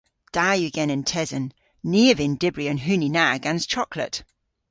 Da 0.35 0.47
yw 0.59 0.71
genen 0.75 1.03
tesen. 1.11 1.45
Ni 1.89 2.03
a 2.11 2.13
vynn 2.17 2.39
dybri 2.41 2.65
an 2.71 2.81
huni 2.85 3.09
na 3.15 3.25
gans 3.43 3.63
choklet. 3.71 4.15